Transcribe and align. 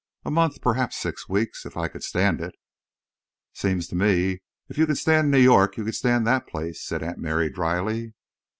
"A 0.25 0.31
month, 0.31 0.61
perhaps 0.61 0.97
six 0.97 1.29
weeks, 1.29 1.63
if 1.63 1.77
I 1.77 1.87
could 1.87 2.01
stand 2.03 2.41
it." 2.41 2.55
"Seems 3.53 3.87
to 3.89 3.95
me 3.95 4.39
if 4.67 4.75
you 4.79 4.87
can 4.87 4.95
stand 4.95 5.29
New 5.29 5.37
York 5.37 5.77
you 5.77 5.83
could 5.85 5.93
stand 5.93 6.25
that 6.25 6.47
place," 6.47 6.83
said 6.83 7.03
Aunt 7.03 7.19
Mary, 7.19 7.51
dryly. 7.51 8.15